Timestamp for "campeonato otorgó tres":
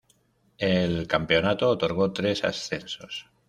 1.07-2.43